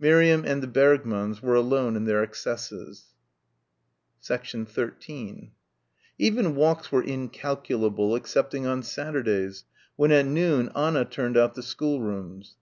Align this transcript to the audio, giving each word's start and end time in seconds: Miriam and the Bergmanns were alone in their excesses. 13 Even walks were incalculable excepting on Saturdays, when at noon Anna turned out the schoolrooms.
Miriam 0.00 0.42
and 0.44 0.60
the 0.60 0.66
Bergmanns 0.66 1.40
were 1.40 1.54
alone 1.54 1.94
in 1.94 2.04
their 2.04 2.20
excesses. 2.20 3.14
13 4.24 5.52
Even 6.18 6.56
walks 6.56 6.90
were 6.90 7.04
incalculable 7.04 8.16
excepting 8.16 8.66
on 8.66 8.82
Saturdays, 8.82 9.62
when 9.94 10.10
at 10.10 10.26
noon 10.26 10.68
Anna 10.74 11.04
turned 11.04 11.36
out 11.36 11.54
the 11.54 11.62
schoolrooms. 11.62 12.56